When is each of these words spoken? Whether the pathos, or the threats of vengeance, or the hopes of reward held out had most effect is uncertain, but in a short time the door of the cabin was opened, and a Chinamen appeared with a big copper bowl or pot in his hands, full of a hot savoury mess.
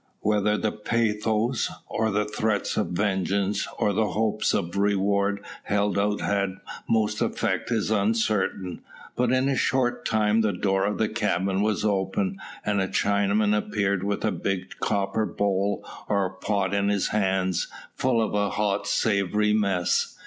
Whether 0.21 0.57
the 0.57 0.71
pathos, 0.71 1.69
or 1.85 2.09
the 2.09 2.25
threats 2.25 2.75
of 2.75 2.87
vengeance, 2.87 3.67
or 3.77 3.93
the 3.93 4.07
hopes 4.13 4.51
of 4.51 4.75
reward 4.75 5.45
held 5.65 5.99
out 5.99 6.21
had 6.21 6.55
most 6.89 7.21
effect 7.21 7.69
is 7.69 7.91
uncertain, 7.91 8.81
but 9.15 9.31
in 9.31 9.47
a 9.47 9.55
short 9.55 10.03
time 10.03 10.41
the 10.41 10.53
door 10.53 10.85
of 10.87 10.97
the 10.97 11.07
cabin 11.07 11.61
was 11.61 11.85
opened, 11.85 12.39
and 12.65 12.81
a 12.81 12.87
Chinamen 12.87 13.55
appeared 13.55 14.03
with 14.03 14.25
a 14.25 14.31
big 14.31 14.79
copper 14.79 15.27
bowl 15.27 15.87
or 16.09 16.31
pot 16.31 16.73
in 16.73 16.89
his 16.89 17.09
hands, 17.09 17.67
full 17.93 18.23
of 18.23 18.33
a 18.33 18.49
hot 18.49 18.87
savoury 18.87 19.53
mess. 19.53 20.17